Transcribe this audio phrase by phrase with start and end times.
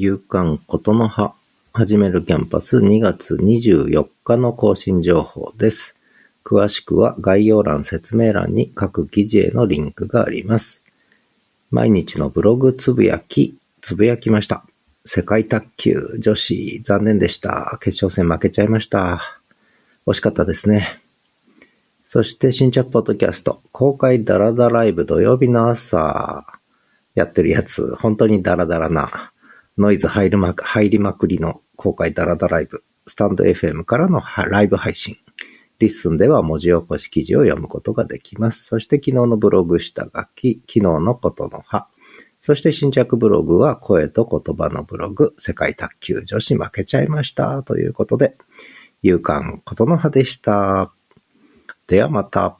[0.00, 1.34] 夕刊ことの葉
[1.72, 5.96] 始めるキャンパス2月24日の更新情報です。
[6.44, 10.84] 詳しくは概要欄説明欄に各記事へのリンクがあります。
[11.72, 14.64] 毎日のブログつぶやき、つぶやきました。
[15.04, 17.76] 世界卓球女子残念でした。
[17.80, 19.40] 決勝戦負けちゃいました。
[20.06, 21.00] 惜しかったですね。
[22.06, 26.46] そして新着ポッドキャスト公開ダラダライブ土曜日の朝
[27.16, 29.32] やってるやつ、本当にダラダラな
[29.78, 35.16] ノイズ入りまく入りまくりの公開ダラダライブ、 stand.fm からのライブ配信。
[35.78, 38.64] LISTEN では文字起こし記事を読むことができます。
[38.64, 41.86] そして昨日のブログ下書き、昨日のことのは。
[42.40, 47.62] そして新着ブログは声と言葉のブログ、世界卓球女子負けちゃいました。
[47.62, 48.36] ということで、
[49.04, 50.90] 夕刊ことのはでした。
[51.86, 52.57] ではまた。